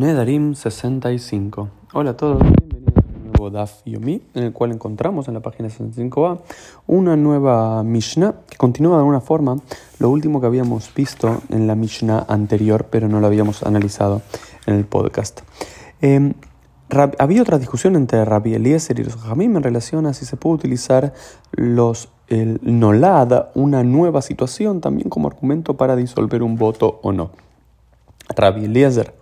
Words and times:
Nedarim 0.00 0.54
65. 0.54 1.68
Hola 1.92 2.12
a 2.12 2.16
todos, 2.16 2.40
bienvenidos 2.40 3.04
a 3.04 3.18
un 3.18 3.24
nuevo 3.24 3.50
Daf 3.50 3.82
Yomi, 3.84 4.22
en 4.32 4.44
el 4.44 4.50
cual 4.54 4.72
encontramos 4.72 5.28
en 5.28 5.34
la 5.34 5.40
página 5.40 5.68
65a 5.68 6.38
una 6.86 7.16
nueva 7.16 7.82
Mishnah 7.82 8.36
que 8.48 8.56
continúa 8.56 8.92
de 8.92 9.00
alguna 9.00 9.20
forma 9.20 9.58
lo 9.98 10.08
último 10.08 10.40
que 10.40 10.46
habíamos 10.46 10.90
visto 10.94 11.42
en 11.50 11.66
la 11.66 11.74
Mishnah 11.74 12.24
anterior, 12.30 12.86
pero 12.90 13.08
no 13.08 13.20
lo 13.20 13.26
habíamos 13.26 13.62
analizado 13.62 14.22
en 14.64 14.76
el 14.76 14.86
podcast. 14.86 15.42
Em, 16.00 16.32
había 17.18 17.42
otra 17.42 17.58
discusión 17.58 17.94
entre 17.94 18.24
Rabbi 18.24 18.54
Eliezer 18.54 18.98
y 19.00 19.04
los 19.04 19.16
Jamim 19.16 19.54
en 19.58 19.62
relación 19.62 20.06
a 20.06 20.14
si 20.14 20.24
se 20.24 20.38
puede 20.38 20.54
utilizar 20.54 21.12
los, 21.52 22.08
el 22.28 22.58
Nolad, 22.62 23.48
una 23.54 23.84
nueva 23.84 24.22
situación, 24.22 24.80
también 24.80 25.10
como 25.10 25.28
argumento 25.28 25.76
para 25.76 25.94
disolver 25.94 26.42
un 26.42 26.56
voto 26.56 27.00
o 27.02 27.12
no. 27.12 27.32
Rabbi 28.34 28.64
Eliezer 28.64 29.19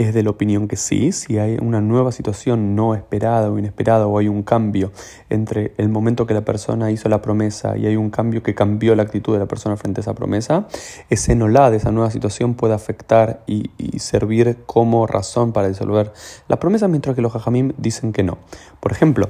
es 0.00 0.14
de 0.14 0.22
la 0.22 0.30
opinión 0.30 0.66
que 0.66 0.76
sí, 0.76 1.12
si 1.12 1.38
hay 1.38 1.58
una 1.60 1.80
nueva 1.80 2.10
situación 2.10 2.74
no 2.74 2.94
esperada 2.94 3.50
o 3.50 3.58
inesperada 3.58 4.06
o 4.06 4.18
hay 4.18 4.28
un 4.28 4.42
cambio 4.42 4.92
entre 5.28 5.74
el 5.76 5.90
momento 5.90 6.26
que 6.26 6.32
la 6.32 6.40
persona 6.40 6.90
hizo 6.90 7.08
la 7.08 7.20
promesa 7.20 7.76
y 7.76 7.86
hay 7.86 7.96
un 7.96 8.10
cambio 8.10 8.42
que 8.42 8.54
cambió 8.54 8.94
la 8.94 9.02
actitud 9.02 9.34
de 9.34 9.38
la 9.38 9.46
persona 9.46 9.76
frente 9.76 10.00
a 10.00 10.02
esa 10.02 10.14
promesa, 10.14 10.66
ese 11.10 11.34
nolad, 11.34 11.74
esa 11.74 11.90
nueva 11.90 12.10
situación 12.10 12.54
puede 12.54 12.74
afectar 12.74 13.42
y, 13.46 13.70
servir 13.98 14.56
como 14.64 15.06
razón 15.06 15.52
para 15.52 15.68
disolver 15.68 16.12
la 16.48 16.58
promesa, 16.58 16.88
mientras 16.88 17.14
que 17.14 17.20
los 17.20 17.32
jajamim 17.32 17.72
dicen 17.76 18.12
que 18.12 18.22
no. 18.22 18.38
Por 18.80 18.92
ejemplo, 18.92 19.28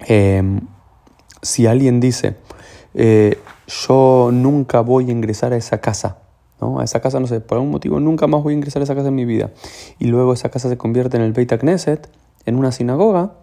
em, 0.00 0.60
si 1.42 1.66
alguien 1.66 2.00
dice, 2.00 2.36
eh, 2.94 3.38
yo 3.66 4.30
nunca 4.32 4.80
voy 4.80 5.08
a 5.08 5.12
ingresar 5.12 5.52
a 5.52 5.56
esa 5.56 5.82
casa, 5.82 6.23
a 6.60 6.84
esa 6.84 7.00
casa, 7.00 7.20
no 7.20 7.26
sé, 7.26 7.40
por 7.40 7.56
algún 7.56 7.70
motivo 7.70 8.00
nunca 8.00 8.26
más 8.26 8.42
voy 8.42 8.54
a 8.54 8.56
ingresar 8.56 8.80
a 8.80 8.84
esa 8.84 8.94
casa 8.94 9.08
en 9.08 9.14
mi 9.14 9.24
vida. 9.24 9.50
Y 9.98 10.06
luego 10.06 10.32
esa 10.32 10.50
casa 10.50 10.68
se 10.68 10.76
convierte 10.76 11.16
en 11.16 11.22
el 11.22 11.32
Beit 11.32 11.52
Knesset, 11.52 12.08
en 12.46 12.56
una 12.56 12.72
sinagoga, 12.72 13.34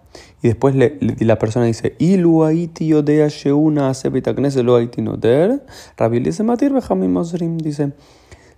y 0.41 0.47
después 0.47 0.75
le, 0.75 0.97
la 1.19 1.37
persona 1.39 1.65
dice, 1.65 1.95
Ilu 1.99 2.43
haiti 2.43 2.93
odea 2.93 3.27
sheuna 3.27 3.89
ase 3.89 4.09
Beit 4.09 4.27
Knesset 4.27 4.63
lo 4.63 4.75
haiti 4.75 5.01
noder, 5.01 5.63
Rabbi 5.97 6.19
Matir 6.43 6.71
Mosrim 6.71 7.57
dice, 7.57 7.93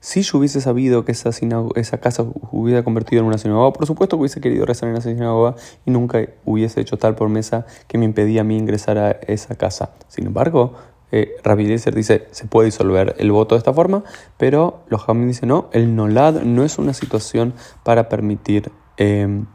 si 0.03 0.21
yo 0.21 0.37
hubiese 0.37 0.59
sabido 0.59 1.05
que 1.05 1.13
esa, 1.13 1.29
esa 1.75 1.97
casa 1.99 2.25
hubiera 2.51 2.83
convertido 2.83 3.21
en 3.21 3.27
una 3.27 3.37
sinagoga, 3.37 3.71
por 3.71 3.85
supuesto 3.85 4.17
que 4.17 4.21
hubiese 4.21 4.41
querido 4.41 4.65
rezar 4.65 4.89
en 4.89 4.97
esa 4.97 5.09
sinagoga 5.09 5.55
y 5.85 5.91
nunca 5.91 6.27
hubiese 6.43 6.81
hecho 6.81 6.97
tal 6.97 7.15
promesa 7.15 7.65
que 7.87 7.97
me 7.97 8.03
impedía 8.03 8.41
a 8.41 8.43
mí 8.43 8.57
ingresar 8.57 8.97
a 8.97 9.11
esa 9.11 9.55
casa. 9.55 9.91
Sin 10.09 10.27
embargo, 10.27 10.73
eh, 11.15 11.35
Rabbi 11.43 11.67
dice 11.67 12.27
se 12.31 12.47
puede 12.47 12.65
disolver 12.65 13.15
el 13.19 13.31
voto 13.31 13.53
de 13.53 13.59
esta 13.59 13.71
forma, 13.71 14.03
pero 14.37 14.81
los 14.87 15.03
Jamín 15.03 15.27
dicen 15.27 15.49
no, 15.49 15.69
el 15.71 15.95
Nolad 15.95 16.41
no 16.41 16.63
es 16.63 16.79
una 16.79 16.95
situación 16.95 17.53
para 17.83 18.09
permitir 18.09 18.71
em, 18.97 19.45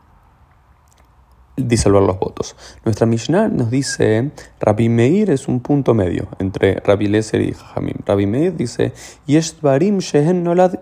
disolver 1.57 2.03
los 2.03 2.21
votos. 2.21 2.55
Nuestra 2.85 3.09
Mishnah 3.09 3.49
nos 3.49 3.73
dice 3.73 4.31
Rabbi 4.61 4.89
Meir 4.89 5.31
es 5.31 5.49
un 5.49 5.59
punto 5.59 5.95
medio 5.95 6.29
entre 6.39 6.77
Rabbi 6.77 7.07
y 7.07 7.53
Jamim. 7.53 7.97
Rabbi 8.07 8.27
Meir 8.27 8.55
dice 8.55 8.93
Yeshvarim 9.27 9.99
shehen 9.99 10.45
nolad 10.45 10.75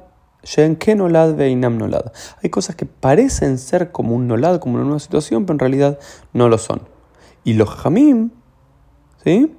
nolad. 1.70 2.12
Hay 2.42 2.50
cosas 2.50 2.76
que 2.76 2.84
parecen 2.84 3.56
ser 3.56 3.92
como 3.92 4.14
un 4.14 4.28
nolad, 4.28 4.60
como 4.60 4.74
una 4.74 4.84
nueva 4.84 5.00
situación, 5.00 5.46
pero 5.46 5.54
en 5.54 5.60
realidad 5.60 5.98
no 6.34 6.50
lo 6.50 6.58
son. 6.58 6.82
Y 7.44 7.54
los 7.54 7.70
Jamim, 7.70 8.28
¿sí? 9.24 9.56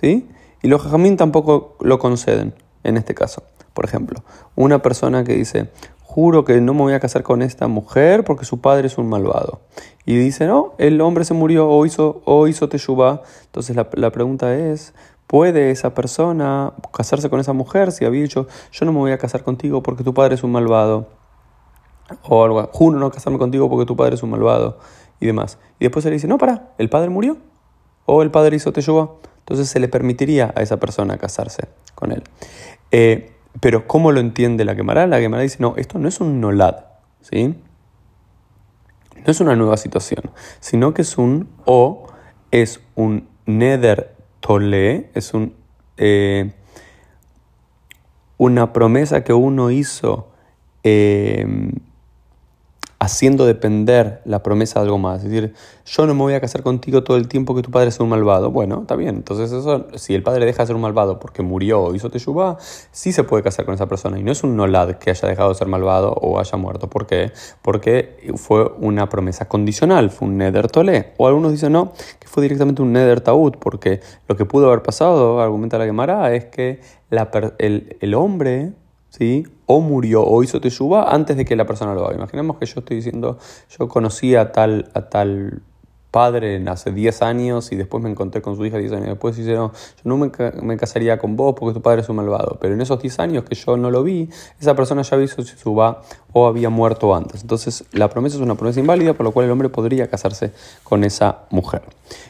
¿Sí? 0.00 0.28
Y 0.62 0.68
los 0.68 0.82
jajamín 0.82 1.16
tampoco 1.16 1.76
lo 1.80 1.98
conceden 1.98 2.54
en 2.84 2.96
este 2.96 3.14
caso. 3.14 3.42
Por 3.74 3.84
ejemplo, 3.84 4.22
una 4.56 4.82
persona 4.82 5.24
que 5.24 5.34
dice, 5.34 5.70
juro 6.02 6.44
que 6.44 6.60
no 6.60 6.74
me 6.74 6.82
voy 6.82 6.92
a 6.94 7.00
casar 7.00 7.22
con 7.22 7.42
esta 7.42 7.68
mujer 7.68 8.24
porque 8.24 8.44
su 8.44 8.60
padre 8.60 8.86
es 8.86 8.98
un 8.98 9.08
malvado. 9.08 9.60
Y 10.04 10.16
dice, 10.16 10.46
no, 10.46 10.74
el 10.78 11.00
hombre 11.00 11.24
se 11.24 11.34
murió 11.34 11.68
o 11.68 11.86
hizo, 11.86 12.22
o 12.24 12.48
hizo 12.48 12.68
teshuvah. 12.68 13.22
Entonces 13.46 13.76
la, 13.76 13.88
la 13.94 14.10
pregunta 14.10 14.54
es, 14.54 14.94
¿puede 15.26 15.70
esa 15.70 15.94
persona 15.94 16.72
casarse 16.92 17.30
con 17.30 17.40
esa 17.40 17.52
mujer 17.52 17.92
si 17.92 18.04
había 18.04 18.22
dicho, 18.22 18.46
yo 18.72 18.86
no 18.86 18.92
me 18.92 18.98
voy 18.98 19.12
a 19.12 19.18
casar 19.18 19.44
contigo 19.44 19.82
porque 19.82 20.02
tu 20.02 20.14
padre 20.14 20.34
es 20.34 20.42
un 20.42 20.52
malvado? 20.52 21.08
O 22.28 22.42
algo, 22.42 22.68
juro 22.72 22.98
no 22.98 23.10
casarme 23.10 23.38
contigo 23.38 23.68
porque 23.68 23.84
tu 23.84 23.96
padre 23.96 24.14
es 24.14 24.22
un 24.22 24.30
malvado 24.30 24.78
y 25.20 25.26
demás. 25.26 25.58
Y 25.78 25.84
después 25.84 26.02
se 26.02 26.08
le 26.08 26.14
dice, 26.14 26.26
no, 26.26 26.38
para, 26.38 26.72
el 26.78 26.88
padre 26.88 27.10
murió 27.10 27.36
o 28.06 28.22
el 28.22 28.30
padre 28.30 28.56
hizo 28.56 28.72
teshuvah 28.72 29.10
entonces 29.48 29.70
se 29.70 29.80
le 29.80 29.88
permitiría 29.88 30.52
a 30.54 30.60
esa 30.60 30.76
persona 30.76 31.16
casarse 31.16 31.68
con 31.94 32.12
él. 32.12 32.22
Eh, 32.90 33.32
pero 33.60 33.86
¿cómo 33.86 34.12
lo 34.12 34.20
entiende 34.20 34.66
la 34.66 34.74
Gemara? 34.74 35.06
La 35.06 35.20
Gemara 35.20 35.42
dice, 35.42 35.56
no, 35.60 35.74
esto 35.78 35.98
no 35.98 36.06
es 36.06 36.20
un 36.20 36.38
nolad, 36.38 36.84
¿sí? 37.22 37.54
No 39.16 39.24
es 39.24 39.40
una 39.40 39.56
nueva 39.56 39.78
situación, 39.78 40.30
sino 40.60 40.92
que 40.92 41.00
es 41.00 41.16
un 41.16 41.48
o, 41.64 42.08
es 42.50 42.82
un 42.94 43.26
neder 43.46 44.16
tole, 44.40 45.08
es 45.14 45.32
un, 45.32 45.54
eh, 45.96 46.52
una 48.36 48.74
promesa 48.74 49.24
que 49.24 49.32
uno 49.32 49.70
hizo 49.70 50.28
eh, 50.82 51.72
haciendo 53.00 53.46
depender 53.46 54.20
la 54.24 54.42
promesa 54.42 54.80
de 54.80 54.86
algo 54.86 54.98
más. 54.98 55.22
Es 55.22 55.30
decir, 55.30 55.54
yo 55.86 56.06
no 56.06 56.14
me 56.14 56.22
voy 56.22 56.34
a 56.34 56.40
casar 56.40 56.62
contigo 56.62 57.04
todo 57.04 57.16
el 57.16 57.28
tiempo 57.28 57.54
que 57.54 57.62
tu 57.62 57.70
padre 57.70 57.90
sea 57.92 58.02
un 58.02 58.10
malvado. 58.10 58.50
Bueno, 58.50 58.80
está 58.80 58.96
bien. 58.96 59.16
Entonces, 59.16 59.52
eso, 59.52 59.86
si 59.94 60.14
el 60.14 60.22
padre 60.22 60.44
deja 60.46 60.62
de 60.62 60.66
ser 60.66 60.76
un 60.76 60.82
malvado 60.82 61.20
porque 61.20 61.42
murió 61.42 61.80
o 61.80 61.94
hizo 61.94 62.10
teshuvah, 62.10 62.56
sí 62.90 63.12
se 63.12 63.22
puede 63.22 63.44
casar 63.44 63.64
con 63.64 63.74
esa 63.74 63.86
persona. 63.86 64.18
Y 64.18 64.24
no 64.24 64.32
es 64.32 64.42
un 64.42 64.56
nolad 64.56 64.96
que 64.96 65.10
haya 65.10 65.28
dejado 65.28 65.50
de 65.50 65.54
ser 65.54 65.68
malvado 65.68 66.12
o 66.12 66.40
haya 66.40 66.58
muerto. 66.58 66.90
¿Por 66.90 67.06
qué? 67.06 67.32
Porque 67.62 68.32
fue 68.36 68.68
una 68.80 69.08
promesa 69.08 69.46
condicional, 69.46 70.10
fue 70.10 70.26
un 70.26 70.38
neder 70.38 70.68
tolé. 70.68 71.12
O 71.18 71.28
algunos 71.28 71.52
dicen 71.52 71.72
no, 71.72 71.92
que 72.18 72.26
fue 72.26 72.42
directamente 72.42 72.82
un 72.82 72.92
neder 72.92 73.20
taud, 73.20 73.54
porque 73.60 74.00
lo 74.26 74.36
que 74.36 74.44
pudo 74.44 74.66
haber 74.66 74.82
pasado, 74.82 75.40
argumenta 75.40 75.78
la 75.78 75.84
Gemara, 75.86 76.34
es 76.34 76.46
que 76.46 76.80
el 77.58 78.14
hombre 78.14 78.72
¿sí? 79.10 79.46
o 79.66 79.80
murió 79.80 80.24
o 80.24 80.42
hizo 80.42 80.60
teshuva 80.60 81.12
antes 81.14 81.36
de 81.36 81.44
que 81.44 81.54
la 81.54 81.66
persona 81.66 81.94
lo 81.94 82.06
haga. 82.06 82.16
Imaginemos 82.16 82.56
que 82.56 82.66
yo 82.66 82.80
estoy 82.80 82.96
diciendo, 82.96 83.38
yo 83.78 83.88
conocí 83.88 84.34
a 84.34 84.50
tal, 84.50 84.90
a 84.94 85.02
tal 85.02 85.62
padre 86.10 86.64
hace 86.68 86.90
10 86.90 87.22
años 87.22 87.70
y 87.70 87.76
después 87.76 88.02
me 88.02 88.10
encontré 88.10 88.40
con 88.40 88.56
su 88.56 88.64
hija 88.64 88.78
10 88.78 88.92
años 88.92 89.06
después 89.08 89.36
y 89.36 89.42
dice, 89.42 89.54
no, 89.54 89.72
yo 89.72 90.02
no 90.04 90.16
me, 90.16 90.76
casaría 90.78 91.18
con 91.18 91.36
vos 91.36 91.54
porque 91.54 91.74
tu 91.74 91.82
padre 91.82 92.00
es 92.00 92.08
un 92.08 92.16
malvado. 92.16 92.56
Pero 92.60 92.74
en 92.74 92.80
esos 92.80 93.00
10 93.00 93.18
años 93.18 93.44
que 93.44 93.54
yo 93.54 93.76
no 93.76 93.90
lo 93.90 94.02
vi, 94.02 94.30
esa 94.58 94.74
persona 94.74 95.02
ya 95.02 95.16
hizo 95.22 95.44
teshuva 95.44 96.00
o 96.32 96.46
había 96.46 96.70
muerto 96.70 97.14
antes. 97.14 97.42
Entonces 97.42 97.84
la 97.92 98.08
promesa 98.08 98.36
es 98.36 98.42
una 98.42 98.54
promesa 98.54 98.80
inválida, 98.80 99.12
por 99.12 99.24
lo 99.24 99.32
cual 99.32 99.46
el 99.46 99.52
hombre 99.52 99.68
podría 99.68 100.08
casarse 100.08 100.52
con 100.82 101.04
esa 101.04 101.40
mujer. 101.50 101.82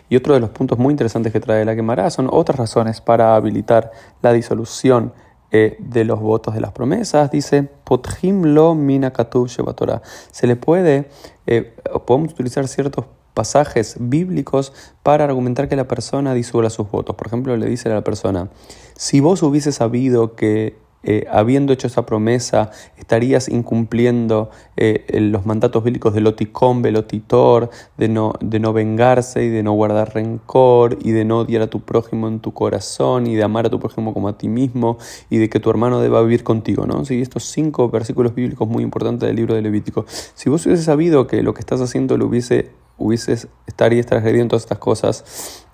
Y 0.09 0.17
otro 0.17 0.35
de 0.35 0.41
los 0.41 0.51
puntos 0.51 0.77
muy 0.77 0.93
interesantes 0.93 1.33
que 1.33 1.39
trae 1.39 1.65
la 1.65 1.77
quemará 1.77 2.11
son 2.11 2.29
otras 2.33 2.59
razones 2.59 3.01
para 3.01 3.37
habilitar 3.37 3.93
la 4.23 4.33
disolución 4.33 5.13
eh, 5.51 5.77
de 5.79 6.05
los 6.05 6.21
votos 6.21 6.55
de 6.55 6.61
las 6.61 6.73
promesas, 6.73 7.31
dice, 7.31 7.63
Potjim 7.85 8.43
lo 8.45 8.77
Se 10.31 10.47
le 10.47 10.57
puede, 10.57 11.09
eh, 11.47 11.75
podemos 12.07 12.33
utilizar 12.33 12.69
ciertos 12.69 13.07
pasajes 13.33 13.97
bíblicos 14.01 14.73
para 15.03 15.25
argumentar 15.25 15.69
que 15.69 15.77
la 15.77 15.87
persona 15.87 16.35
disuelva 16.35 16.71
sus 16.71 16.91
votos. 16.91 17.17
Por 17.17 17.29
ejemplo, 17.29 17.57
le 17.57 17.67
dice 17.67 17.89
a 17.89 17.95
la 17.95 18.03
persona, 18.03 18.51
si 18.97 19.21
vos 19.21 19.43
hubiese 19.43 19.73
sabido 19.73 20.35
que 20.35 20.77
eh, 21.05 21.27
habiendo 21.31 21.73
hecho 21.73 21.87
esa 21.87 22.05
promesa, 22.05 22.71
estarías 22.97 23.49
incumpliendo 23.49 24.51
eh, 24.77 25.07
los 25.21 25.47
mandatos 25.47 25.85
bíblicos 25.85 26.13
de 26.13 26.21
loticón, 26.21 26.83
velotitor, 26.83 27.71
de 27.97 28.09
no, 28.09 28.33
de 28.41 28.59
no 28.59 28.73
vengarse 28.73 29.45
y 29.45 29.49
de 29.49 29.63
no 29.63 29.73
guardar 29.73 30.15
rencor 30.15 30.99
y 31.01 31.13
de 31.13 31.25
no 31.25 31.39
odiar 31.41 31.63
a 31.63 31.67
tu 31.69 31.81
prójimo 31.81 32.29
en 32.29 32.41
tu 32.41 32.53
corazón 32.53 33.27
y 33.27 33.37
de 33.37 33.45
amar 33.45 33.67
a 33.67 33.71
tu 33.71 33.79
prójimo 33.79 34.13
como 34.13 34.29
a 34.29 34.37
ti 34.37 34.49
mismo 34.49 34.99
y 35.31 35.39
de 35.39 35.49
que 35.49 35.61
tu 35.61 35.71
hermano 35.71 36.01
deba 36.01 36.21
vivir 36.23 36.43
contigo, 36.43 36.87
¿no? 36.87 37.05
Sí, 37.05 37.23
estos 37.23 37.45
cinco 37.45 37.89
versículos 37.91 38.35
bíblicos 38.35 38.69
muy 38.69 38.83
importantes 38.83 39.27
del 39.27 39.37
libro 39.37 39.55
de 39.55 39.63
Levítico. 39.63 40.05
Si 40.09 40.51
vos 40.51 40.67
hubiese 40.67 40.83
sabido 40.83 41.27
que 41.27 41.43
lo 41.43 41.55
que 41.55 41.61
estás 41.61 41.81
haciendo 41.81 42.17
lo 42.17 42.27
hubiese, 42.27 42.71
hubieses 42.97 43.49
estarías 43.67 44.07
transgrediendo 44.07 44.51
todas 44.51 44.65
estas 44.65 44.79
cosas, 44.79 45.67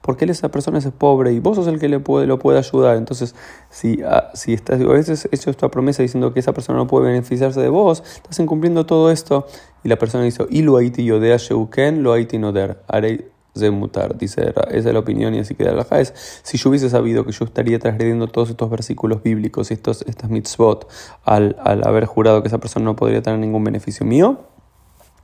porque 0.00 0.24
él 0.24 0.30
esa 0.30 0.50
persona 0.50 0.78
es 0.78 0.86
pobre 0.90 1.32
y 1.32 1.40
vos 1.40 1.56
sos 1.56 1.66
el 1.66 1.78
que 1.78 1.88
le 1.88 2.00
puede, 2.00 2.26
lo 2.26 2.38
puede 2.38 2.58
ayudar. 2.58 2.96
Entonces, 2.96 3.34
si, 3.70 4.02
ah, 4.02 4.30
si 4.34 4.52
estás, 4.52 4.78
veces 4.78 5.28
hecho 5.32 5.50
esta 5.50 5.70
promesa 5.70 6.02
diciendo 6.02 6.32
que 6.32 6.40
esa 6.40 6.52
persona 6.52 6.78
no 6.78 6.86
puede 6.86 7.06
beneficiarse 7.06 7.60
de 7.60 7.68
vos, 7.68 8.02
estás 8.16 8.38
incumpliendo 8.38 8.86
todo 8.86 9.10
esto. 9.10 9.46
Y 9.82 9.88
la 9.88 9.96
persona 9.96 10.24
dice, 10.24 10.46
y 10.50 10.62
lo 10.62 10.76
haiti 10.76 11.04
sheuken, 11.04 12.02
lo 12.02 12.12
haiti 12.12 12.38
noder, 12.38 12.82
haré 12.88 13.34
mutar. 13.70 14.18
Dice, 14.18 14.52
esa 14.70 14.88
es 14.88 14.92
la 14.92 14.98
opinión 14.98 15.34
y 15.34 15.38
así 15.38 15.54
queda 15.54 15.72
la 15.72 15.86
es 16.00 16.12
Si 16.42 16.58
yo 16.58 16.70
hubiese 16.70 16.90
sabido 16.90 17.24
que 17.24 17.32
yo 17.32 17.44
estaría 17.44 17.78
transgrediendo 17.78 18.26
todos 18.26 18.50
estos 18.50 18.68
versículos 18.70 19.22
bíblicos 19.22 19.70
y 19.70 19.74
estos, 19.74 20.02
estas 20.02 20.30
mitzvot 20.30 20.88
al, 21.24 21.56
al 21.62 21.86
haber 21.86 22.06
jurado 22.06 22.42
que 22.42 22.48
esa 22.48 22.58
persona 22.58 22.84
no 22.84 22.96
podría 22.96 23.22
tener 23.22 23.38
ningún 23.38 23.64
beneficio 23.64 24.04
mío, 24.04 24.40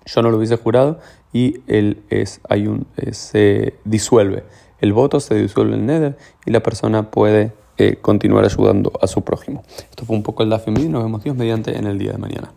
yo 0.06 0.22
no 0.22 0.30
lo 0.30 0.38
hubiese 0.38 0.56
jurado 0.56 0.98
y 1.32 1.60
él 1.66 2.02
es, 2.10 2.40
hay 2.48 2.66
un, 2.66 2.86
se 3.12 3.74
disuelve. 3.84 4.44
El 4.80 4.92
voto 4.92 5.20
se 5.20 5.34
disuelve 5.34 5.74
el 5.74 5.86
nether 5.86 6.16
y 6.46 6.50
la 6.50 6.60
persona 6.60 7.10
puede 7.10 7.52
eh, 7.76 7.96
continuar 8.00 8.44
ayudando 8.44 8.92
a 9.00 9.06
su 9.06 9.22
prójimo. 9.22 9.62
Esto 9.90 10.04
fue 10.04 10.16
un 10.16 10.22
poco 10.22 10.42
el 10.42 10.50
Dafim 10.50 10.76
y 10.78 10.88
nos 10.88 11.02
vemos 11.02 11.22
Dios 11.22 11.36
mediante 11.36 11.76
en 11.76 11.86
el 11.86 11.98
día 11.98 12.12
de 12.12 12.18
mañana. 12.18 12.52